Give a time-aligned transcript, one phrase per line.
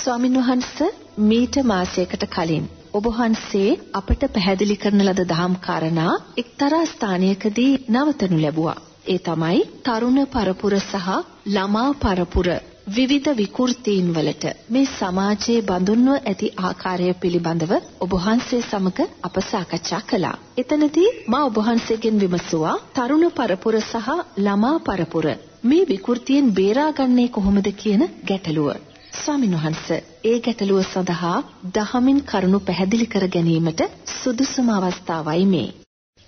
[0.00, 0.88] ස්වාමින් වහන්සේ
[1.20, 8.76] මීට මාසයකට කලින් ඔබ වහන්සේ අපට පැහැදිලි කරන ලද දහම් කාරණා එක්තරා ස්ථානයකදී නවතනු ලැබුවා.
[9.06, 11.08] ඒ තමයි තරුණ පරපුර සහ
[11.48, 12.48] ළමා පරපුර
[12.90, 20.36] විවිධ විකෘතීන් වලට මේ සමාජයේ බඳුන්ව ඇති ආකාරය පිළිබඳව ඔබ වහන්සේ සමග අප සාකච්ඡා කළා.
[20.58, 24.08] එතනදී මා ඔබ වහන්සේගෙන් විමසුවා තරුණ පරපුර සහ
[24.38, 25.26] ළමා පරපුර
[25.64, 28.76] මේ විකෘතියෙන් බේරාගන්නේ කොහොමද කියන ගැටලුව.
[29.14, 29.86] ස්වාමීන් වහන්ස
[30.24, 31.38] ඒ ගැටලුව සඳහා
[31.74, 33.80] දහමින් කරුණු පැහැදිලි කර ගැනීමට
[34.12, 35.68] සුදුසුම අවස්ථාවයි මේ.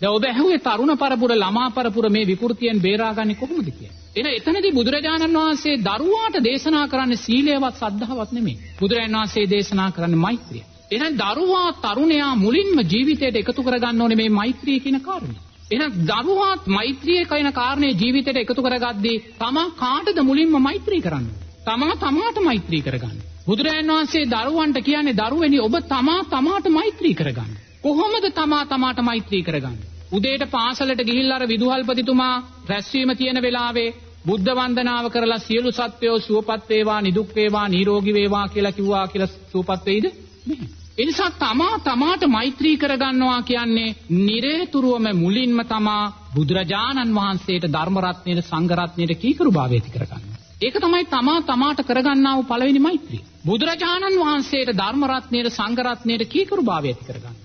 [0.00, 3.96] දැන් ඔබ ඇහුවේ තරුණ පරපුර ළමා පරපුර මේ විකෘතියෙන් බේරාගන්නේ කොහොමද කියලා.
[4.16, 8.56] එන එතනදී බුදුරජාණන් වහන්සේ දරුවාට දේශනා කරන්නේ සීලයවත් සද්ධාවත් නෙමෙයි.
[8.80, 10.62] බුදුරජාණන් වහන්සේ දේශනා කරන්නේ මෛත්‍රිය.
[10.90, 15.42] එහෙනම් දරුවා තරුණයා මුලින්ම ජීවිතයට එකතු කරගන්න ඕනේ මේ මෛත්‍රිය කියන කාරණේ.
[15.70, 21.45] එහෙනම් දරුවාත් මෛත්‍රිය කියන කාරණේ ජීවිතයට එකතු කරගද්දී තමා කාටද මුලින්ම මෛත්‍රී කරන්නේ?
[21.66, 23.18] තමා තමාට මෛත්‍රී කරගන්න.
[23.46, 27.52] බුදුරජාණන් වහන්සේ දරුවන්ට කියන්නේ දරුවනි ඔබ තමා තමාට මෛත්‍රී කරගන්න.
[27.82, 29.86] කොහොමද තමා තමාට මෛත්‍රී කරගන්නේ?
[30.12, 32.34] උදේට පාසලට ගිහිල්ලා අර විදුහල්පතිතුමා
[32.68, 33.94] රැස්වීම තියෙන වෙලාවේ
[34.26, 39.86] බුද්ධ වන්දනාව කරලා සියලු සත්වයෝ සුවපත් වේවා නිදුක් වේවා නිරෝගී වේවා කියලා කිව්වා කියලා සුවපත්
[39.86, 40.06] වෙයිද?
[40.46, 40.68] නැහැ.
[40.98, 49.14] එනිසා තමා තමාට මෛත්‍රී කරගන්නවා කියන්නේ නිරේතුරුවම මුලින්ම තමා බුදුරජාණන් වහන්සේට ධර්ම රත්නයේ සංඝ රත්නයේ
[49.16, 50.35] කීකරුභාවය ඇති කරගන්නවා.
[50.56, 53.22] ඒක තමයි තමා තමාට කරගන්නා වූ පළවෙනි මෛත්‍රිය.
[53.46, 57.36] බුදුරජාණන් වහන්සේට ධර්ම රත්නයේ සංඝ රත්නයේ කීකරුභාවය ඇති කරගන්න.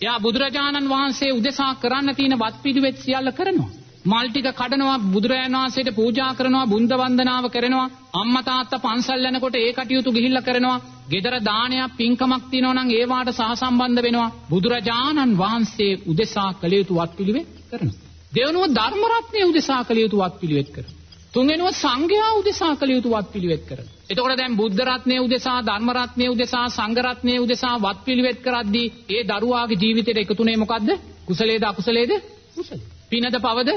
[0.00, 3.70] එයා බුදුරජාණන් වහන්සේ උදෙසා කරන්න තියෙන වත් පිළිවෙත් සියල්ල කරනවා.
[4.04, 9.70] මල් ටික කඩනවා බුදුරජාණන් වහන්සේට පූජා කරනවා බුන්ද වන්දනාව කරනවා අම්මා තාත්තා පන්සල් යනකොට ඒ
[9.72, 16.74] කටයුතු ගිහිල්ලා කරනවා ගෙදර දානයක් පින්කමක් තියෙනවා නම් ඒවාට සහසම්බන්ධ වෙනවා බුදුරජාණන් වහන්සේ උදෙසා කළ
[16.74, 17.98] යුතු වත් පිළිවෙත් කරනවා
[18.32, 21.04] දෙවනුව ධර්ම රත්නයේ උදෙසා කළ යුතු වත් පිළිවෙත් කරනවා
[21.36, 23.94] තුන්වෙනුව සංඝයා උදෙසා කළ යුතු වත් පිළිවෙත් කරනවා.
[24.06, 29.22] එතකොට දැන් බුද්ධ රත්නයේ උදෙසා ධර්ම රත්නයේ උදෙසා සංඝ රත්නයේ උදෙසා වත් පිළිවෙත් කරද්දී ඒ
[29.24, 30.88] දරුවාගේ ජීවිතේට එකතුනේ මොකද්ද?
[31.26, 32.12] කුසලයේද අකුසලයේද?
[32.54, 32.80] කුසල.
[33.10, 33.70] පිනද පවද?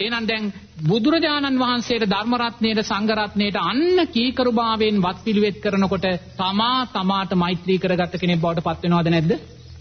[0.00, 0.44] එහෙනම් දැන්
[0.84, 6.06] බුදුරජාණන් වහන්සේට ධර්ම රත්නයේට සංඝ රත්නයේට අන්න කීකරුභාවයෙන් වත් පිළිවෙත් කරනකොට
[6.36, 9.32] තමා තමාට මෛත්‍රී කරගත්ත කෙනෙක් බවට පත් වෙනවද නැද්ද?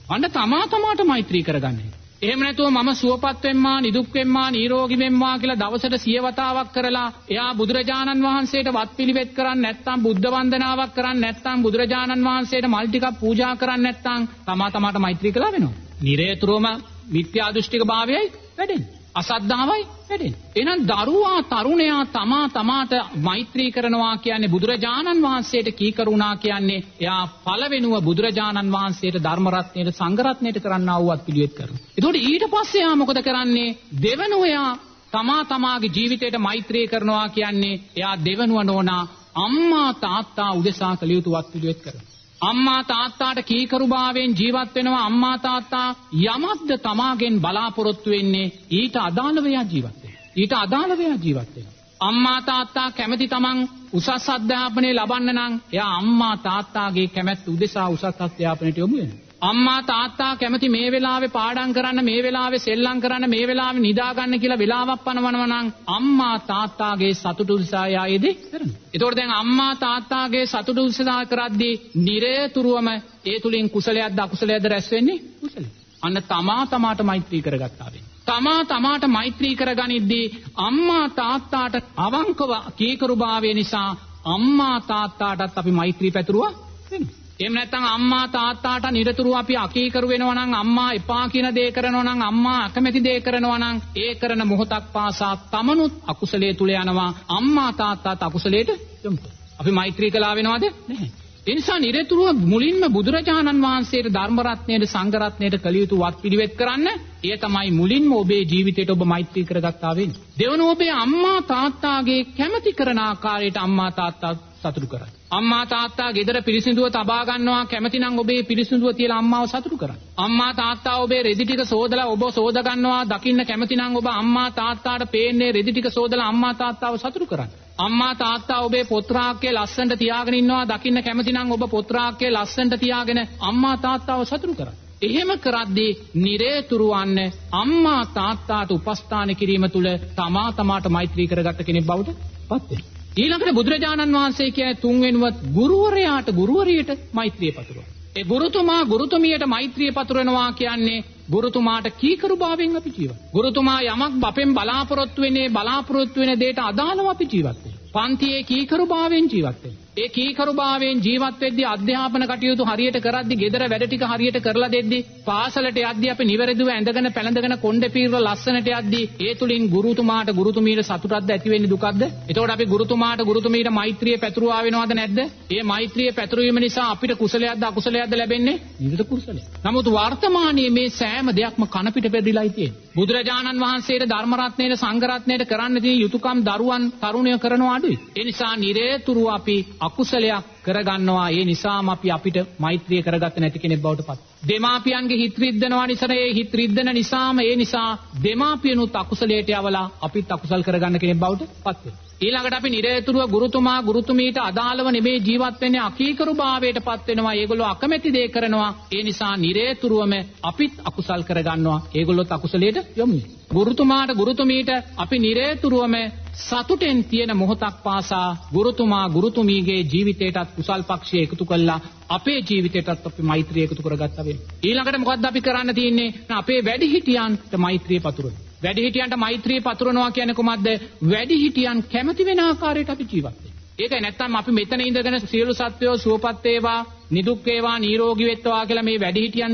[0.09, 1.98] අන්න තමා තමාට මෛත්‍රී කරගන්නේ.
[2.21, 7.51] එහෙම නැතුව මම සුවපත් වෙම්මා නිදුක් වෙම්මා නිරෝගී වෙම්මා කියලා දවසට සිය වතාවක් කරලා එයා
[7.53, 13.53] බුදුරජාණන් වහන්සේට වත් පිළිවෙත් කරන්නේ නැත්නම් බුද්ධ වන්දනාවක් කරන්නේ නැත්නම් බුදුරජාණන් වහන්සේට මල් ටිකක් පූජා
[13.55, 15.79] කරන්නේ නැත්නම් තමා තමාට මෛත්‍රී කළා වෙනවා.
[16.01, 16.67] නිරේතුරුවම
[17.09, 18.25] මිත්‍යා දෘෂ්ටික භාවයයි
[18.57, 18.89] වැඩෙන්නේ.
[19.15, 20.39] අසද්ධාවයි වැඩෙන්නේ.
[20.55, 28.71] එහෙනම් දරුවා තරුණයා තමා තමාට මෛත්‍රී කරනවා කියන්නේ බුදුරජාණන් වහන්සේට කීකරුණා කියන්නේ එයා පළවෙනුව බුදුරජාණන්
[28.71, 31.81] වහන්සේට ධර්ම රත්නයට සංඝ රත්නයට කරන්නා වූවත් පිළිවෙත් කරනවා.
[31.89, 33.77] ඒතකොට ඊට පස්සේ එයා මොකද කරන්නේ?
[34.03, 34.71] දෙවනුව එයා
[35.13, 39.03] තමා තමාගේ ජීවිතයට මෛත්‍රී කරනවා කියන්නේ එයා දෙවනුව නෝනා
[39.37, 42.09] අම්මා තාත්තා උදෙසා කළ යුතු වත් පිළිවෙත් කරනවා.
[42.41, 45.87] අම්මා තාත්තාට කීකරුභාවයෙන් ජීවත් වෙනවා අම්මා තාත්තා
[46.25, 49.98] යමක්ද තමාගෙන් බලාපොරොත්තු වෙන්නේ ඊට අදාළව එයා ජීවත් වෙනවා.
[50.35, 51.77] ඊට අදාළව එයා ජීවත් වෙනවා.
[51.99, 53.57] අම්මා තාත්තා කැමති තමන්
[53.93, 59.25] උසස් අධ්‍යාපනය ලබන්න නම් එයා අම්මා තාත්තාගේ කැමැත්ත උදෙසා උසස් අධ්‍යාපනයට යොමු වෙනවා.
[59.41, 64.39] අම්මා තාත්තා කැමති මේ වෙලාවේ පාඩම් කරන්න මේ වෙලාවේ සෙල්ලම් කරන්න මේ වෙලාවේ නිදා ගන්න
[64.39, 68.79] කියලා වෙලාවක් පනවනවා නම් අම්මා තාත්තාගේ සතුටු උදෙසා යායේදී කරනවා.
[68.93, 72.89] ඒතකොට දැන් අම්මා තාත්තාගේ සතුටු උදෙසා කරද්දී නිරේතුරුවම
[73.25, 75.19] ඒ තුලින් කුසලයක්ද අකුසලයක්ද රැස් වෙන්නේ?
[75.41, 75.69] කුසලයි.
[76.01, 77.98] අන්න තමා තමාට මෛත්‍රී කරගත්තා වෙන්නේ.
[78.29, 80.25] තමා තමාට මෛත්‍රී කරගනිද්දී
[80.59, 83.89] අම්මා තාත්තාට අවංකව කීකරුභාවය නිසා
[84.25, 86.53] අම්මා තාත්තාටත් අපි මෛත්‍රී පැතුරුවා
[86.91, 87.15] වෙනවා.
[87.39, 92.21] එහෙම නැත්නම් අම්මා තාත්තාට නිරතුරුව අපි අකීකරු වෙනවා නම් අම්මා එපා කියන දේ කරනවා නම්
[92.21, 97.11] අම්මා අකමැති දේ කරනවා නම් ඒ කරන මොහොතක් පාසා තමනුත් අකුසලයේ තුල යනවා.
[97.29, 98.69] අම්මා තාත්තාත් අකුසලයට
[99.03, 99.17] යොමු
[99.59, 100.65] අපි මෛත්‍රී කළා වෙනවද?
[100.87, 101.09] නැහැ.
[101.47, 106.87] ඒ නිසා නිරතුරුව මුලින්ම බුදුරජාණන් වහන්සේට ධර්ම රත්නයේ සංඝ රත්නයේ කළ යුතු වත් පිළිවෙත් කරන්න
[107.23, 110.21] ඒ තමයි මුලින්ම ඔබේ ජීවිතයට ඔබ මෛත්‍රී කරගත්තා වෙන්නේ.
[110.39, 115.13] දෙවන ඔබේ අම්මා තාත්තාගේ කැමැති කරන ආකාරයට අම්මා තාත්තා සතුටු කරන්න.
[115.31, 119.99] අම්මා තාත්තා ගෙදර පිරිසිදුව තබා ගන්නවා කැමතිනම් ඔබේ පිරිසිදුව තියලා අම්මාව සතුටු කරන්න.
[120.17, 125.51] අම්මා තාත්තා ඔබේ රෙදි ටික සෝදලා ඔබ සෝද ගන්නවා දකින්න කැමතිනම් ඔබ අම්මා තාත්තාට පේන්නේ
[125.51, 127.51] රෙදි ටික සෝදලා අම්මා තාත්තාව සතුටු කරන්න.
[127.79, 134.23] අම්මා තාත්තා ඔබේ පොත්‍රාක්කේ ලස්සනට තියාගෙන ඉන්නවා දකින්න කැමතිනම් ඔබ පොත්‍රාක්කේ ලස්සනට තියාගෙන අම්මා තාත්තාව
[134.25, 134.77] සතුටු කරන්න.
[135.01, 137.19] එහෙම කරද්දී නිරේතුරුවන්න
[137.53, 142.17] අම්මා තාත්තාට උපස්ථාන කිරීම තුළ තමා තමාට මෛත්‍රී කරගත්ත කෙනෙක් බවට
[142.49, 142.97] පත් වෙනවා.
[143.17, 147.87] ඊළඟට බුදුරජාණන් වහන්සේ කියයි තුන්වෙනුවත් ගුරුවරයාට ගුරුවරියට මෛත්‍රිය පතුරවන.
[148.15, 153.19] ඒ ගුරුතුමා ගුරුතුමියට මෛත්‍රිය පතුරවනවා කියන්නේ ගුරුතුමාට කීකරුභාවයෙන් අපි ජීවත්.
[153.33, 157.79] ගුරුතුමා යමක් අපෙන් බලාපොරොත්තු වෙන්නේ බලාපොරොත්තු වෙන දෙයට අදාළව අපි ජීවත් වෙනවා.
[157.95, 159.89] පන්තියේ කීකරුභාවයෙන් ජීවත් වෙනවා.
[159.97, 165.79] ඒ කීකරුභාවයෙන් ජීවත් වෙද්දී අධ්‍යාපන කටයුතු හරියට කරද්දී ගෙදර වැඩ ටික හරියට කරලා දෙද්දී පාසලට
[165.81, 171.53] යද්දී අපි නිවැරදිව ඇඳගෙන පැළඳගෙන කොණ්ඩේ පීරලා ලස්සනට යද්දී ඒ තුලින් ගුරුතුමාට ගුරුතුමීට සතුටක්ද ඇති
[171.53, 172.03] වෙන්නේ දුකක්ද?
[172.27, 175.19] එතකොට අපි ගුරුතුමාට ගුරුතුමීට මෛත්‍රිය පැතුරුවා වෙනවද නැද්ද?
[175.49, 178.61] ඒ මෛත්‍රිය පැතුරීම නිසා අපිට කුසලයක්ද අකුසලයක්ද ලැබෙන්නේ?
[178.79, 179.43] විවිධ කුසලයක්.
[179.63, 182.88] නමුත් වර්තමානයේ මේ සෑම දෙයක්ම කන පිට පෙරදිලායි තියෙන්නේ.
[182.89, 187.99] බුදුරජාණන් වහන්සේට ධර්ම රත්නයේ සංඝ රත්නයේ කරන්න තියෙන යුතුයකම් දරුවන් තරුණයෝ කරනවා අඩුයි.
[188.11, 191.27] ඒ නිසා නිරේතුරුව අපි අකුසලයක් කරගන්නවා.
[191.29, 194.19] ඒ නිසාම අපි අපිට මෛත්‍රිය කරගත්තේ නැති කෙනෙක් බවට පත්.
[194.43, 197.89] දෙමාපියන්ගේ හිත රිද්දනවා නිසා ඒ හිත රිද්දන නිසාම ඒ නිසා
[198.23, 202.07] දෙමාපියනුත් අකුසලයට යවලා අපිත් අකුසල් කරගන්න කෙනෙක් බවට පත් වෙනවා.
[202.19, 207.33] ඊළඟට අපි නිරේතුරුව ගුරුතුමා ගුරුතුමීට අදාළව නෙමේ ජීවත් වෙන්නේ අකීකරු භාවයට පත් වෙනවා.
[207.33, 208.71] ඒගොල්ලෝ අකමැති දේ කරනවා.
[208.91, 210.13] ඒ නිසා නිරේතුරුවම
[210.43, 211.79] අපිත් අකුසල් කරගන්නවා.
[211.93, 213.19] ඒගොල්ලොත් අකුසලයට යොමු
[213.49, 215.95] ගුරුතුමාට ගුරුතුමීට අපි නිරේතුරුවම
[216.39, 223.63] සතුටෙන් තියෙන මොහොතක් පාසා ගුරුතුමා ගුරුතුමීගේ ජීවිතයටත් කුසල් පක්ෂය එකතු කළා අපේ ජීවිතයටත් අපි මෛත්‍රිය
[223.63, 224.57] එකතු කරගත්තා වෙනවා.
[224.63, 226.13] ඊළඟට මොකද්ද අපි කරන්න තියෙන්නේ?
[226.31, 228.41] අපේ වැඩිහිටියන්ට මෛත්‍රිය පතුරවන්න.
[228.63, 230.67] වැඩිහිටියන්ට මෛත්‍රිය පතුරනවා කියන්නේ කොහොමද?
[231.05, 233.58] වැඩිහිටියන් කැමති වෙන ආකාරයට අපි ජීවත් වෙනවා.
[233.79, 236.79] ඒකයි නැත්තම් අපි මෙතන ඉඳගෙන සියලු සත්වයෝ සුවපත් වේවා,
[237.11, 239.53] නිදුක් වේවා, නිරෝගී වෙත්වා කියලා මේ වැඩිහිටියන්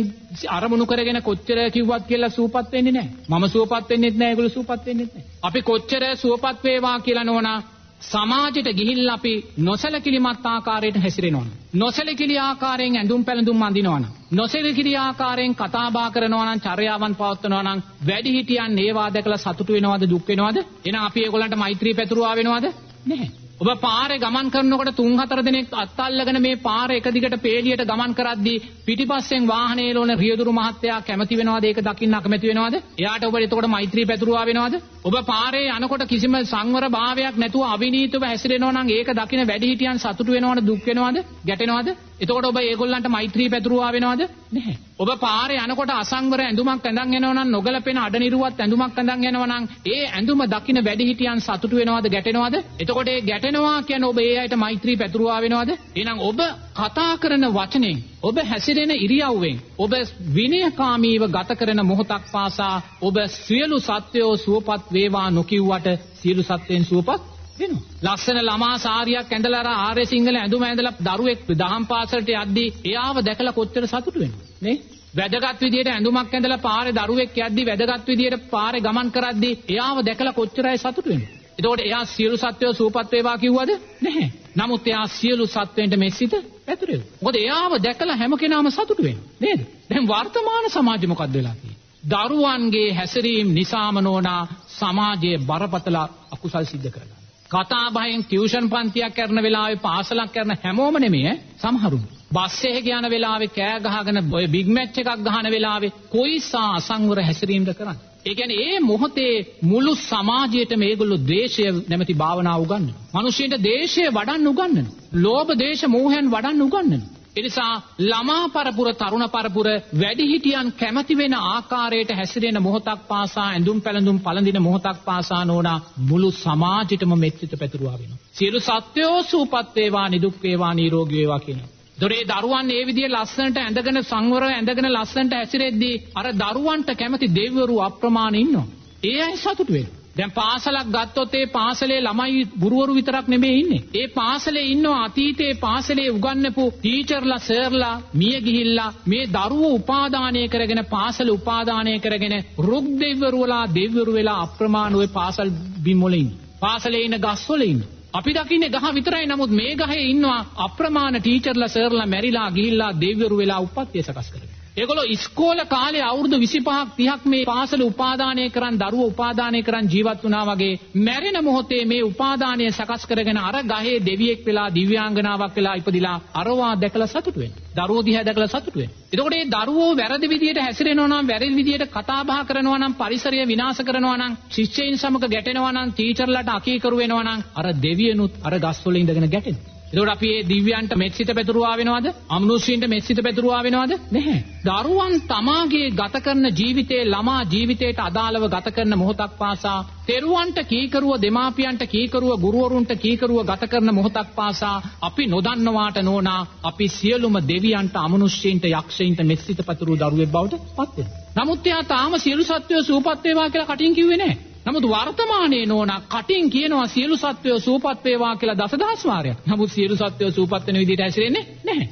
[0.49, 3.13] අරමුණු කරගෙන කොච්චර කිව්වත් කියලා සුවපත් වෙන්නේ නැහැ.
[3.29, 5.31] මම සුවපත් වෙන්නෙත් නැහැ, ඒගොල්ලෝ සුවපත් වෙන්නෙත් නැහැ.
[5.43, 7.59] අපි කොච්චර සුවපත් වේවා කියලා නෝනා
[8.01, 11.45] සමාජයට ගිහිල්ලා අපි නොසලකිලිමත් ආකාරයට හැසිරෙනවා.
[11.75, 18.77] නොසලකිලි ආකාරයෙන් ඇඳුම් පැළඳුම් අඳිනවනම් නොසලකිලි ආකාරයෙන් කතා බහ කරනවා නම් චර්යාවන් පවත්වනවා නම් වැඩිහිටියන්
[18.79, 20.57] ඒවා දැකලා සතුටු වෙනවද දුක් වෙනවද?
[20.85, 22.65] එහෙනම් අපි ඒගොල්ලන්ට මෛත්‍රී පැතුරුවා වෙනවද?
[23.05, 23.44] නැහැ.
[23.55, 28.63] ඔබ පාරේ ගමන් කරනකොට තුන් හතර දිනක් අත්අල්ලගෙන මේ පාරේ එක දිගට පේලියට ගමන් කරද්දී
[28.85, 32.75] පිටිපස්සෙන් වාහනේ එළවන රියදුරු මහත්තයා කැමති වෙනවද ඒක දකින්න අකමැති වෙනවද?
[32.99, 34.75] එයාට ඔබ එතකොට මෛත්‍රී පැතුරුවා වෙනවද?
[35.03, 40.67] ඔබ පාරේ යනකොට කිසිම සංවර භාවයක් නැතුව අවිනීතව හැසිරෙනවා නම් ඒක දකින වැඩිහිටියන් සතුටු වෙනවද
[40.67, 41.95] දුක් වෙනවද ගැටෙනවද?
[42.17, 44.21] එතකොට ඔබ ඒගොල්ලන්ට මෛත්‍රී පැතුරුවා වෙනවද?
[44.51, 44.75] නැහැ.
[44.97, 50.05] ඔබ පාරේ යනකොට අසංවර ඇඳුමක් ඇඳන් එනවා නම් නොගලපෙන අඩනිරුවත් ඇඳුමක් ඇඳන් එනවා නම් ඒ
[50.09, 52.55] ඇඳුම දකින වැඩිහිටියන් සතුටු වෙනවද ගැටෙනවද?
[52.79, 55.75] එතකොට ඒ ගැටෙනවා කියන්නේ ඔබ ඒ අයට මෛත්‍රී පැතුරුවා වෙනවද?
[55.93, 56.39] එහෙනම් ඔබ
[56.75, 59.93] කතා කරන වචනෙන් ඔබ හැසිරෙන ඉරියව්වෙන් ඔබ
[60.31, 67.83] විනයකාමීව ගත කරන මොහොතක් පාසා ඔබ සියලු සත්වයෝ සුවපත් වේවා නොකියුවට සියලු සත්වයන් සුවපත් වෙනවා.
[68.05, 73.53] ලස්සන ළමා සාරියක් ඇඳලා අර ආර්ය සිංහල ඇඳුම ඇඳලා දරුවෙක් දහම් පාසලට යද්දී එයාව දැකලා
[73.53, 74.77] කොච්චර සතුටු වෙනවද නේ?
[75.15, 80.77] වැදගත් විදියට ඇඳුමක් ඇඳලා පාරේ දරුවෙක් යද්දී වැදගත් විදියට පාරේ ගමන් කරද්දී එයාව දැකලා කොච්චරයි
[80.77, 81.29] සතුටු වෙනවද?
[81.57, 83.71] එතකොට එයා සියලු සත්වයෝ සූපත් වේවා කිව්වද?
[84.01, 84.27] නැහැ.
[84.55, 86.33] නමුත් එයා සියලු සත්වයන්ට මෙසිත
[86.65, 87.01] පැතුරෙව්.
[87.21, 89.27] මොකද එයාව දැකලා හැම කෙනාම සතුටු වෙනවා.
[89.39, 89.61] නේද?
[89.89, 91.81] දැන් වර්තමාන සමාජෙ මොකද්ද වෙලා තියෙන්නේ?
[92.03, 95.97] දරුවන්ගේ හැසිරීම නිසාම නෝනා සමාජයේ බරපතල
[96.31, 97.14] අකුසල් සිද්ධ කරගන්නවා.
[97.51, 102.03] කතා බහෙන් ටියුෂන් පන්තියක් කරන වෙලාවේ පාසලක් කරන හැමෝම නෙමෙයි සමහරුන්.
[102.31, 107.71] බස් එකේ යන වෙලාවේ කෑ ගහගෙන ඔය බිග් මැච් එකක් ගහන වෙලාවේ කොයිසා අසංවර හැසිරීමද
[107.71, 108.01] කරන්නේ?
[108.25, 109.33] ඒ කියන්නේ ඒ මොහොතේ
[109.63, 112.97] මුළු සමාජයේට මේගොල්ලෝ ද්වේෂය නැමැති භාවනාව උගන්වනවා.
[113.15, 114.95] මිනිස්සුන්ට ද්වේෂය වඩන්න උගන්වනවා.
[115.17, 117.14] ලෝභ දේශ මෝහයන් වඩන්න උගන්වනවා.
[117.35, 119.67] එනිසා ළමා පරපුර තරුණ පරපුර
[119.99, 125.79] වැඩිහිටියන් කැමති වෙන ආකාරයට හැසිරෙන මොහොතක් පාසා ඇඳුම් පැළඳුම් පළඳින මොහොතක් පාසා නෝනා
[126.09, 128.19] මුළු සමාජෙටම මෙත්සිත පැතුරුවා වෙනවා.
[128.33, 131.69] සියලු සත්වයෝ සූපත් වේවා නිදුක් වේවා නිරෝගී වේවා කියනවා.
[132.01, 138.35] දොරේ දරුවන් ඒ විදිහේ ලස්සනට ඇඳගෙන සංවරව ඇඳගෙන ලස්සනට හැසිරෙද්දී අර දරුවන්ට කැමති දෙවිවරු අප්‍රමාණ
[138.35, 138.67] ඉන්නවා.
[139.03, 140.04] ඒ අය සතුටු වෙනවා.
[140.15, 143.81] දැන් පාසලක් ගත්තොත් ඒ පාසලේ ළමයි ගුරුවරු විතරක් නෙමෙයි ඉන්නේ.
[143.93, 151.29] ඒ පාසලේ ඉන්නවා අතීතයේ පාසලේ උගන්වපු ටීචර්ලා සර්ලා මිය ගිහිල්ලා මේ දරුවෝ උපාදානය කරගෙන පාසල
[151.29, 155.49] උපාදානය කරගෙන රුක් දෙවිවරුලා දෙවිවරු වෙලා අප්‍රමාණ ওই පාසල්
[155.83, 156.39] බිම් වල ඉන්නේ.
[156.59, 157.93] පාසලේ ඉන්න ගස් වල ඉන්නේ.
[158.13, 163.59] අපි දකින්නේ ගහ විතරයි නමුත් මේ ගහේ ඉන්නවා අප්‍රමාණ ටීචර්ලා සර්ලා මැරිලා ගිහිල්ලා දෙවිවරු වෙලා
[163.61, 164.54] උපත්ය සකස් කරගෙන.
[164.75, 170.41] ඒගොල්ලෝ ඉස්කෝල කාලේ අවුරුදු 25ක් 30ක් මේ පාසල උපාදානය කරන් දරුවෝ උපාදානය කරන් ජීවත් වුණා
[170.49, 176.73] වගේ මැරෙන මොහොතේ මේ උපාදානය සකස් කරගෙන අර ගහේ දෙවියෙක් වෙලා දිව්‍යාංගනාවක් වෙලා ඉපදිලා අරවා
[176.75, 177.61] දැකලා සතුටු වෙනවා.
[177.77, 178.97] දරුවෝ දිහා දැකලා සතුටු වෙනවා.
[179.13, 183.81] එතකොට මේ දරුවෝ වැරදි විදියට හැසිරෙනවා නම් වැරදි විදියට කතා බහ කරනවා නම් පරිසරය විනාශ
[183.81, 189.29] කරනවා නම් ශිෂ්‍යයින් සමග ගැටෙනවා නම් ටීචර්ලාට අකීකරු වෙනවා නම් අර දෙවියනුත් අර ගස්වල ඉඳගෙන
[189.29, 189.74] ගැටෙනවා.
[189.85, 192.07] එතකොට අපි මේ දිව්‍යයන්ට මෙත්සිත පැතුරුවා වෙනවද?
[192.29, 193.91] අමනුෂ්‍යයන්ට මෙත්සිත පැතුරුවා වෙනවද?
[194.11, 194.39] නැහැ.
[194.63, 201.83] දරුවන් තමාගේ ගත කරන ජීවිතේ ළමා ජීවිතයට අදාළව ගත කරන මොහොතක් පාසා තෙරුවන්ට කීකරුව දෙමාපියන්ට
[201.85, 209.21] කීකරුව ගුරුවරුන්ට කීකරුව ගත කරන මොහොතක් පාසා අපි නොදන්නවාට නෝනා අපි සියලුම දෙවියන්ට අමනුෂ්‍යයන්ට යක්ෂයන්ට
[209.23, 211.23] මෙත්සිත පැතුරු දරුවෙක් බවට පත් වෙනවා.
[211.37, 214.54] නමුත් එයා තාම සියලු සත්වයෝ සූපත් වේවා කියලා කටින් කිව්වේ නැහැ.
[214.65, 219.37] නමුත් වර්තමානයේ නෝනා කටින් කියනවා සියලු සත්වයෝ සූපත් වේවා කියලා දසදහස් වාරයක්.
[219.47, 221.87] නමුත් සියලු සත්වයෝ සූපත් වෙන විදිහට ඇසිරෙන්නේ නැහැ.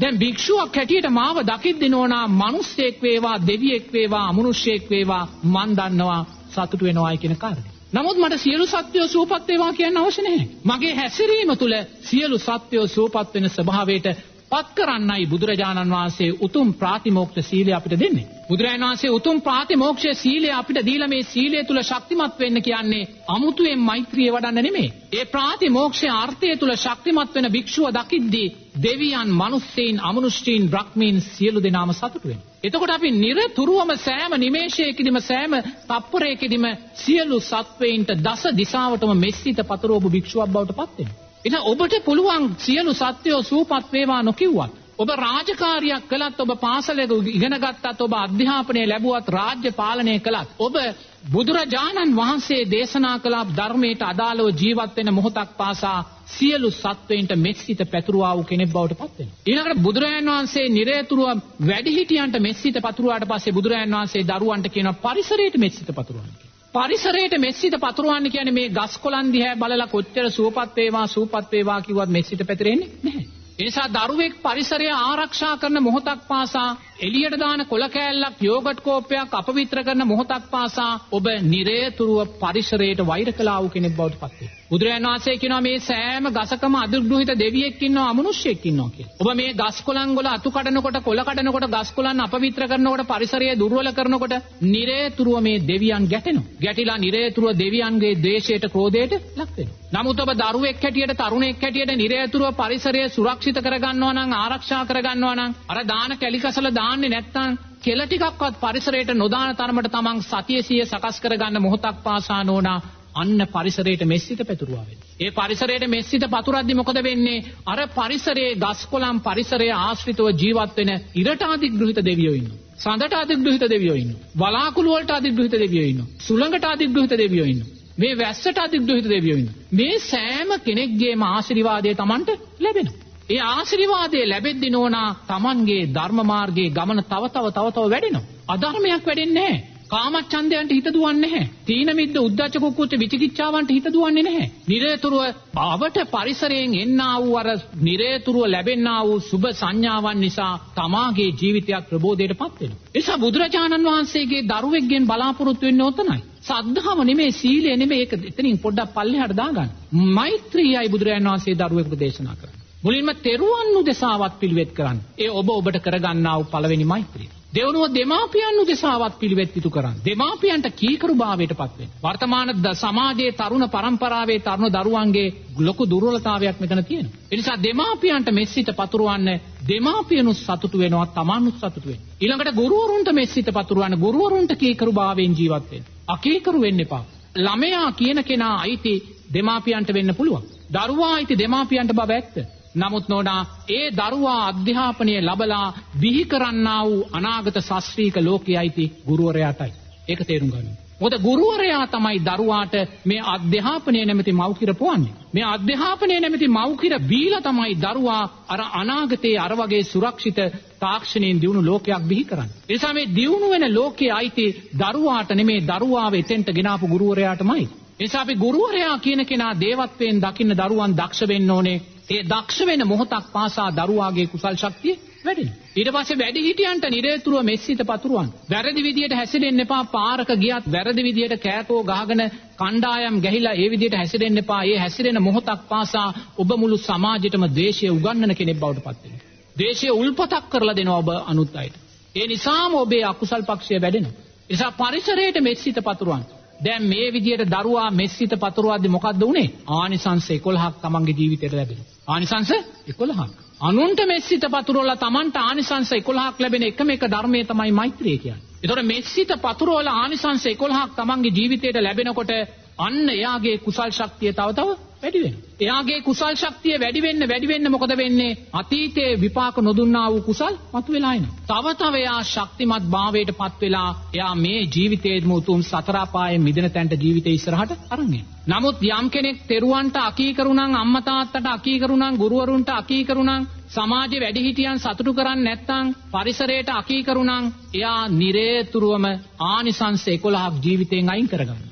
[0.00, 6.84] දැන් භික්ෂුවක් හැටියට මාව දකිද්දී නෝනා මිනිස්සෙක් වේවා දෙවියෙක් වේවා අමනුෂ්‍යෙක් වේවා මන් දන්නවා සතුටු
[6.84, 7.72] වෙනවායි කියන කාරණේ.
[7.92, 10.48] නමුත් මට සියලු සත්වයෝ සූපත් වේවා කියන්න අවශ්‍ය නැහැ.
[10.64, 14.06] මගේ හැසිරීම තුළ සියලු සත්වයෝ සූපත් වෙන ස්වභාවයට
[14.50, 18.28] පත් කරන්නයි බුදුරජාණන් වහන්සේ උතුම් ප්‍රාතිමෝක්ෂ සීලය අපිට දෙන්නේ.
[18.48, 24.30] බුදුරජාණන් වහන්සේ උතුම් ප්‍රාතිමෝක්ෂ සීලය අපිට දීලා මේ සීලය තුල ශක්තිමත් වෙන්න කියන්නේ අමුතුවෙන් මෛත්‍රිය
[24.30, 24.94] වඩන්න නෙමෙයි.
[25.12, 32.24] ඒ ප්‍රාතිමෝක්ෂයේ අර්ථය තුල ශක්තිමත් වෙන භික්ෂුව දකිද්දී දෙවියන්, මිනිස්සෙයින්, අමනුෂ්‍යයින්, බ්‍රහ්මීන් සියලු දෙනාම සතුටු
[32.24, 32.48] වෙනවා.
[32.64, 35.52] එතකොට අපි නිරතුරුවම සෑම නිමේෂයකදීම සෑම
[35.86, 41.27] තප්පරයකදීම සියලු සත්වයින්ට දස දිසාවටම මෙස්සිත පතරෝබු භික්ෂුවක් බවට පත් වෙනවා.
[41.44, 48.00] එහෙනම් ඔබට පුළුවන් සියලු සත්වයෝ සූපත් වේවා නොකියුවත් ඔබ රාජකාරියක් කළත් ඔබ පාසලක ඉගෙන ගත්තත්
[48.00, 50.78] ඔබ අධ්‍යාපනය ලැබුවත් රාජ්‍ය පාලනය කළත් ඔබ
[51.26, 58.44] බුදුරජාණන් වහන්සේ දේශනා කළ ධර්මයට අදාළව ජීවත් වෙන මොහොතක් පාසා සියලු සත්වයින්ට මෙත්සිත පැතුරුවා වූ
[58.44, 59.38] කෙනෙක් බවට පත් වෙනවා.
[59.46, 61.30] ඊළඟට බුදුරජාණන් වහන්සේ නිරේතුරුව
[61.62, 66.47] වැඩිහිටියන්ට මෙත්සිත පතුරුවාට පස්සේ බුදුරජාණන් වහන්සේ දරුවන්ට කියනවා පරිසරයට මෙත්සිත පතුරවන්න කියලා.
[66.74, 72.08] පරිසරයට මෙස්සිත පතුරවන්න කියන්නේ මේ ගස් කොළන් දිහා බලලා කොච්චර සුවපත් වේවා සුවපත් වේවා කිව්වත්
[72.08, 73.24] මෙස්සිත පැතිරෙන්නේ නැහැ.
[73.58, 79.80] ඒ නිසා දරුවෙක් පරිසරය ආරක්ෂා කරන මොහොතක් පාසා එළියට දාන කොළ කෑල්ලක් යෝගට් කෝප්පයක් අපවිත්‍ර
[79.82, 84.56] කරන මොහොතක් පාසා ඔබ නිරේතුරුව පරිසරයට වෛර කළා වූ කෙනෙක් බවට පත් වෙනවා.
[84.70, 89.14] බුදුරජාණන් වහන්සේ කියනවා මේ සෑම ගසකම අදුග්‍රහිත දෙවියෙක් ඉන්නවා අමනුෂ්‍යෙක් ඉන්නවා කියලා.
[89.20, 93.90] ඔබ මේ ගස් කොළන් වල අතු කඩනකොට කොළ කඩනකොට ගස් කොළන් අපවිත්‍ර කරනකොට පරිසරය දුර්වල
[93.92, 94.34] කරනකොට
[94.66, 96.48] නිරේතුරුව මේ දෙවියන් ගැටෙනවා.
[96.60, 99.78] ගැටිලා නිරේතුරුව දෙවියන්ගේ ද්වේෂයට ක්‍රෝධයට ලක් වෙනවා.
[99.90, 105.78] නමුත් ඔබ දරුවෙක් හැටියට තරුණෙක් හැටියට නිරේතුරුව පරිසරය සුරක්ෂිත කරගන්නවා නම් ආරක්ෂා කරගන්නවා නම් අර
[105.86, 111.98] දාන කැලිකසල දාන්නේ නැත්තම් කෙල ටිකක්වත් පරිසරයට නොදාන තරමට තමන් සතිය සිය සකස් කරගන්න මොහොතක්
[112.02, 112.78] පාසා නෝනා
[113.14, 115.08] අන්න පරිසරයට මෙස්සිත පැතුරුවා වෙන්නේ.
[115.20, 117.44] ඒ පරිසරයට මෙස්සිත පතුරද්දි මොකද වෙන්නේ?
[117.66, 122.60] අර පරිසරයේ ගස් කොළන් පරිසරය ආශ්‍රිතව ජීවත් වෙන ඉරට අධිග්‍රහිත දෙවියෝ ඉන්නවා.
[122.78, 124.22] සඳට අධිග්‍රහිත දෙවියෝ ඉන්නවා.
[124.36, 126.08] බලාකුළු වලට අධිග්‍රහිත දෙවියෝ ඉන්නවා.
[126.20, 127.74] සුළඟට අධිග්‍රහිත දෙවියෝ ඉන්නවා.
[127.98, 129.58] මේ වැස්සට අධිග්‍රහිත දෙවියෝ ඉන්නවා.
[129.72, 133.07] මේ සෑම කෙනෙක්ගේම ආශිර්වාදය Tamanට ලැබෙනවා.
[133.28, 138.28] ඒ ආශිර්වාදය ලැබෙද්දී නෝනා Tamanගේ ධර්ම මාර්ගයේ ගමන තව තව තව තව වැඩෙනවා.
[138.48, 139.58] අධර්මයක් වැඩෙන්නේ නැහැ.
[139.88, 141.48] කාමච්ඡන්දයන්ට හිත දුවන්නේ නැහැ.
[141.66, 144.46] තීන මිද්ද උද්ධච්ච කුක්කුච්ච විචිකිච්ඡාවන්ට හිත දුවන්නේ නැහැ.
[144.68, 145.22] නිරේතුරුව
[145.64, 147.48] අවට පරිසරයෙන් එන්නා වූ අර
[147.80, 152.78] නිරේතුරුව ලැබෙන්නා වූ සුබ සංඥාවන් නිසා තමාගේ ජීවිතයක් ප්‍රබෝධයටපත් වෙනවා.
[152.94, 156.20] එසා බුදුරජාණන් වහන්සේගේ දරුවෙක්ගෙන් බලාපොරොත්තු වෙන්නේ ඔතනයි.
[156.42, 159.74] සද්ධාව නෙමේ සීලය නෙමේ ඒක එතනින් පොඩ්ඩක් පල්ලෙහාට දාගන්න.
[160.14, 162.57] මෛත්‍රියයි බුදුරජාණන් වහන්සේ දරුවෙකුට දේශනා කරන්නේ.
[162.82, 164.98] මුලින්ම තෙරුවන් උදෙසාවත් පිළිවෙත් කරන්න.
[165.16, 167.28] ඒ ඔබ ඔබට කරගන්නා වූ පළවෙනි මෛත්‍රිය.
[167.50, 169.96] දෙවනුව දෙමාපියන් උදෙසාවත් පිළිවෙත් ඉටු කරන්න.
[170.04, 171.90] දෙමාපියන්ට කීකරු භාවයට පත් වෙන්න.
[172.02, 177.16] වර්තමාන සමාජයේ තරුණ පරම්පරාවේ තරුණ දරුවන්ගේ ලොකු දුර්වලතාවයක් මෙතන තියෙනවා.
[177.32, 179.28] ඒ නිසා දෙමාපියන්ට මෙස්සිත පතුරවන්න
[179.68, 182.14] දෙමාපියනුත් සතුටු වෙනවා තමන්ුත් සතුටු වෙනවා.
[182.20, 185.88] ඊළඟට ගුරුවරුන්ට මෙස්සිත පතුරවන්න ගුරුවරුන්ට කීකරු භාවයෙන් ජීවත් වෙන්න.
[186.08, 187.02] අකීකරු වෙන්න එපා.
[187.36, 188.94] ළමයා කියන කෙනා අයිති
[189.34, 190.46] දෙමාපියන්ට වෙන්න පුළුවන්.
[190.70, 192.57] දරුවා අයිති දෙමාපියන්ට බව ඇත්ත.
[192.78, 195.66] නමුත් නෝනා ඒ දරුවා අධ්‍යාපනය ලබලා
[196.00, 199.72] බිහි කරන්නා වූ අනාගත ශාස්ත්‍රීය ලෝකයයිති ගුරුවරයාටයි.
[200.08, 200.76] ඒක තේරුම් ගන්න.
[201.00, 205.14] මොකද ගුරුවරයා තමයි දරුවාට මේ අධ්‍යාපනය නැමැති මව්කිර පොවන්නේ.
[205.34, 210.38] මේ අධ්‍යාපනය නැමැති මව්කිර බීලා තමයි දරුවා අර අනාගතයේ අර වගේ සුරක්ෂිත
[210.80, 212.56] තාක්ෂණයෙන් දියුණු ලෝකයක් බිහි කරන්නේ.
[212.64, 214.46] ඒ නිසා මේ දියුණු වෙන ලෝකයේ අයිති
[214.78, 217.68] දරුවාට නෙමේ දරුවාව එතෙන්ට ගෙනාපු ගුරුවරයාටමයි.
[218.00, 221.78] එනිසා අපි ගුරුවරයා කියන කෙනා දේවත්වයෙන් දකින්න දරුවන් දක්ෂ වෙන්න ඕනේ.
[222.10, 225.56] ඒ දක්ෂ වෙන මොහොතක් පාසා දරුවාගේ කුසල් ශක්තිය වැඩෙනවා.
[225.76, 228.28] ඊට පස්සේ වැඩි හිටියන්ට නිරේතුරුව මෙස්සිත පතුරවන්න.
[228.50, 229.82] වැරදි විදියට හැසිරෙන්න එපා.
[229.86, 232.22] පාරක ගියත් වැරදි විදියට කෑකෝ ගහගෙන
[232.56, 234.62] කණ්ඩායම් ගැහිලා ඒ විදියට හැසිරෙන්න එපා.
[234.64, 239.26] ඒ හැසිරෙන මොහොතක් පාසා ඔබ මුළු සමාජෙටම ද්වේෂය උගන්වන කෙනෙක් බවට පත් වෙනවා.
[239.56, 241.76] ද්වේෂය උල්පතක් කරලා දෙනවා ඔබ අනුත් අයට.
[242.14, 244.18] ඒ නිසාම ඔබේ අකුසල් පක්ෂය වැඩෙනවා.
[244.44, 246.37] ඒ නිසා පරිසරයට මෙස්සිත පතුරවන්න.
[246.60, 249.48] දැන් මේ විදියට දරුවා මෙස්සිත පතුරවද්දි මොකද්ද උනේ?
[249.72, 251.86] ආනිසංස 11ක් තමන්ගේ ජීවිතේට ලැබෙනවා.
[252.08, 252.50] ආනිසංස
[252.90, 253.30] 11ක්.
[253.60, 258.44] අනුන්ට මෙස්සිත පතුරවලා තමන්ට ආනිසංස 11ක් ලැබෙන එකම එක ධර්මයේ තමයි මෛත්‍රිය කියන්නේ.
[258.62, 262.34] ඒතකොට මෙස්සිත පතුරවලා ආනිසංස 11ක් තමන්ගේ ජීවිතේට ලැබෙනකොට
[262.78, 264.68] අන්න එයාගේ කුසල් ශක්තිය තව තව
[265.02, 265.48] වැඩි වෙනවා.
[265.60, 268.38] එයාගේ කුසල් ශක්තිය වැඩි වෙන්න වැඩි වෙන්න මොකද වෙන්නේ?
[268.52, 271.36] අතීතයේ විපාක නොදුන්නා වූ කුසල් මතුවලා එනවා.
[271.50, 276.98] තව තව එයා ශක්තිමත් භාවයට පත් වෙලා එයා මේ ජීවිතයේම උතුම් සතර අපායේ මිදෙන තැනට
[276.98, 278.12] ජීවිතේ ඉස්සරහට අරන්
[278.46, 284.78] නමුත් යම් කෙනෙක් තෙරුවන්ට අකීකරු නම් අම්මා තාත්තට අකීකරු නම් ගුරුවරුන්ට අකීකරු නම් සමාජේ වැඩිහිටියන්
[284.78, 289.06] සතුටු කරන්නේ නැත්නම් පරිසරයට අකීකරු නම් එයා නිරේතුරුවම
[289.46, 291.67] ආනිසංස 11ක් ජීවිතෙන් අයින් කරගන්නවා.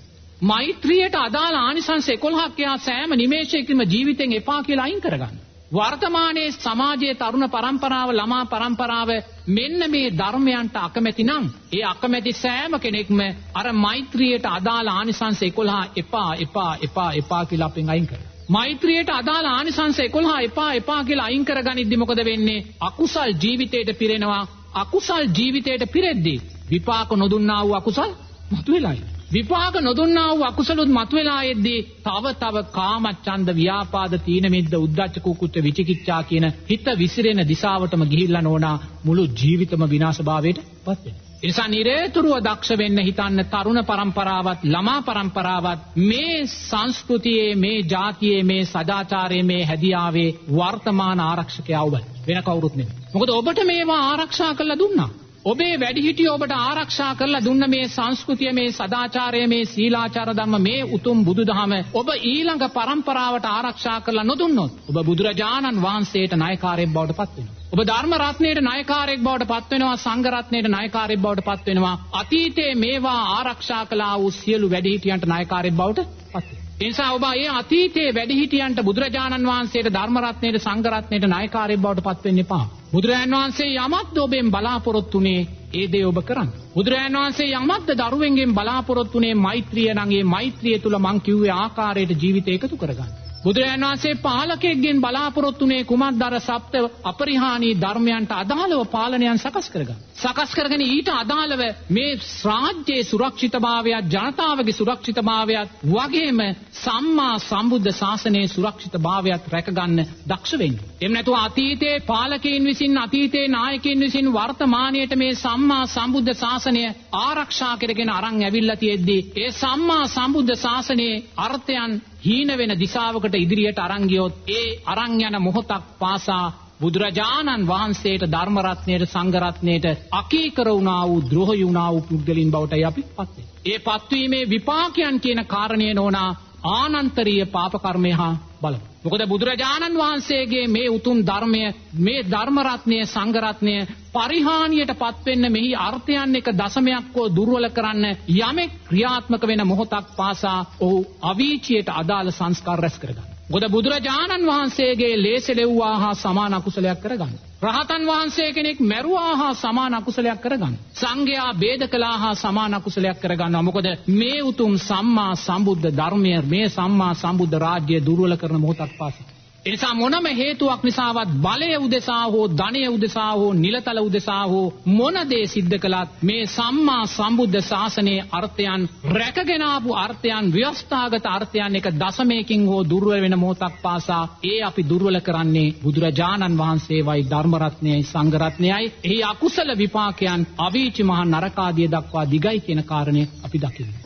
[0.46, 5.36] මෛත්‍රියට අදාළ ආනිසංස 11ක් එයා සෑම නිමේෂයකම ජීවිතෙන් එපා කියලා අයින් කරගන්න.
[5.72, 9.10] වර්තමානයේ සමාජයේ තරුණ පරම්පරාව ළමා පරම්පරාව
[9.48, 13.20] මෙන්න මේ ධර්මයන්ට අකමැති නම් ඒ අකමැති සෑම කෙනෙක්ම
[13.54, 18.32] අර මෛත්‍රියට අදාළ ආනිසංස 11 එපා එපා එපා එපා කියලා අපෙන් අයින් කරනවා.
[18.48, 22.64] මෛත්‍රියට අදාළ ආනිසංස 11 එපා එපා කියලා අයින් කරගනිද්දි මොකද වෙන්නේ?
[22.82, 24.44] අකුසල් ජීවිතයට පිරෙනවා.
[24.74, 26.38] අකුසල් ජීවිතයට පිරෙද්දී
[26.70, 28.10] විපාක නොදුන්නා වූ අකුසල්
[28.52, 29.15] මතුවෙලායි.
[29.32, 36.22] විපාක නොදුන්නා වූ අකුසලොත් මතුවලා එද්දී තව තව කාමච්ඡන්ද ව්‍යාපාද තීන මිද්ද උද්ධච්ච කුකුච්ච විචිකිච්ඡා
[36.22, 41.26] කියන හිත විසිරෙන දිශාවටම ගිහිල්ලා නෝනා මුළු ජීවිතම විනාශභාවයට පත් වෙනවා.
[41.42, 49.42] එනිසා නිරේතුරුව දක්ෂ වෙන්න හිතන්න තරුණ පරම්පරාවත් ළමා පරම්පරාවත් මේ සංස්කෘතියේ මේ ජාතියේ මේ සදාචාරයේ
[49.42, 51.92] මේ හැදියාවේ වර්තමාන ආරක්ෂකයව
[52.26, 52.96] වෙන කවුරුත් නෙමෙයි.
[53.14, 55.10] මොකද ඔබට මේවා ආරක්ෂා කරලා දුන්නා.
[55.46, 61.20] ඔබේ වැඩිහිටියෝ ඔබට ආරක්ෂා කරලා දුන්න මේ සංස්කෘතිය මේ සදාචාරය මේ සීලාචාර ධර්ම මේ උතුම්
[61.24, 67.54] බුදුදහම ඔබ ඊළඟ પરම්පරාවට ආරක්ෂා කරලා නොදුන්නොත් ඔබ බුදුරජාණන් වහන්සේට නායකාරයෙක් බවට පත් වෙනවා.
[67.72, 71.96] ඔබ ධර්ම රත්නයේ නායකාරයෙක් බවට පත් වෙනවා සංඝ රත්නයේ නායකාරයෙක් බවට පත් වෙනවා.
[72.14, 76.65] අතීතයේ මේවා ආරක්ෂා කළා වූ සියලු වැඩිහිටියන්ට නායකාරයෙක් බවට පත් වෙනවා.
[76.76, 82.40] එනිසා ඔබ ඒ අතීතයේ වැඩිහිටියන්ට බුදුරජාණන් වහන්සේට ධර්ම රත්නයේ සංඝ රත්නයේ නායකාරයෙක් බවට පත් වෙන්න
[82.40, 82.64] එපා.
[82.92, 86.50] බුදුරජාණන් වහන්සේ යමක්ද ඔබෙන් බලාපොරොත්තු වුණේ ඒ දේ ඔබ කරන්න.
[86.74, 92.50] බුදුරජාණන් වහන්සේ යමක්ද දරුවෙන්ගෙන් බලාපොරොත්තු වුණේ මෛත්‍රිය නම් ඒ මෛත්‍රිය තුල මං කිව්වේ ආකාරයට ජීවිතය
[92.52, 93.25] එකතු කරගන්න.
[93.46, 96.74] බුදුරජාණන් වහන්සේ පාලකයෙක්ගෙන් බලාපොරොත්තුනේ කුමක්ද අර සප්ත
[97.04, 100.00] අපරිහානී ධර්මයන්ට අදාළව පාලනයන් සකස් කරගන්න.
[100.16, 106.40] සකස් කරගෙන ඊට අදාළව මේ රාජ්‍යයේ සුරක්ෂිතභාවයත් ජනතාවගේ සුරක්ෂිතභාවයත් වගේම
[106.76, 110.80] සම්මා සම්බුද්ධ ශාසනයේ සුරක්ෂිතභාවයත් රැකගන්න දක්ෂ වෙන්න.
[110.96, 116.84] එහෙම නැතුව අතීතයේ පාලකයන් විසින් අතීතයේ නායකයන් විසින් වර්තමානයේට මේ සම්මා සම්බුද්ධ ශාසනය
[117.20, 124.06] ආරක්ෂා කරගෙන අරන් ඇවිල්ලා තියෙද්දී ඒ සම්මා සම්බුද්ධ ශාසනයේ අර්ථයන් හීන වෙන දිශාවකට ඉදිරියට අරන්
[124.08, 126.46] ගියොත් ඒ අරන් යන මොහොතක් පාසා
[126.80, 133.02] බුදුරජාණන් වහන්සේට ධර්ම රත්නයට සංඝ රත්නයට අකීකර වුණා වූ ද්‍රෝහී වුණා වූ පුද්ගලින් බවටයි අපි
[133.08, 133.46] පත් වෙන්නේ.
[133.66, 136.30] ඒ පත්වීමේ විපාකයන් කියන කාරණේ නෝනා
[136.72, 138.95] ආනන්තරීය පාප කර්මය හා බලමු.
[139.06, 141.62] මොකද බුදුරජාණන් වහන්සේගේ මේ උතුම් ධර්මය
[141.98, 143.76] මේ ධර්ම රත්නය සංඝ රත්නය
[144.12, 148.04] පරිහානියට පත්වෙන්න මෙහි අර්ථයන් එක දශමයක් හෝ දුර්වල කරන්න
[148.40, 153.35] යමෙක් ක්‍රියාත්මක වෙන මොහොතක් පාසා ඔහු අවීචියට අදාළ සංස්කාර රැස් කරගන්න.
[153.48, 157.36] ගොඩ බුදුරජාණන් වහන්සේගේ ලේසෙලෙව්වා හා සමාන අකුසලයක් කරගන්න.
[157.62, 160.74] රහතන් වහන්සේ කෙනෙක් මැරුවා හා සමාන අකුසලයක් කරගන්න.
[160.94, 163.62] සංඝයා ભેද කළා හා සමාන අකුසලයක් කරගන්නවා.
[163.62, 169.35] මොකද මේ උතුම් සම්මා සම්බුද්ධ ධර්මය මේ සම්මා සම්බුද්ධ රාජ්‍ය දුර්වල කරන මොහොතක් පාසා
[169.66, 175.46] එනිසා මොනම හේතුවක් නිසාවත් බලය උදෙසා හෝ ධනය උදෙසා හෝ නිලතල උදෙසා හෝ මොන දේ
[175.46, 182.80] සිද්ධ කළත් මේ සම්මා සම්බුද්ධ ශාසනයේ අර්ථයන් රැකගෙන ආපු අර්ථයන් ව්‍යවස්ථාගත අර්ථයන් එක දශමයකින් හෝ
[182.84, 189.18] දුර්වල වෙන මොහොතක් පාසා ඒ අපි දුර්වල කරන්නේ බුදුරජාණන් වහන්සේවයි ධර්ම රත්නයයි සංඝ රත්නයයි එහි
[189.24, 194.05] අකුසල විපාකයන් අවීචි මහ නරකාදිය දක්වා දිගයි කියන කාරණය අපි දකිනවා.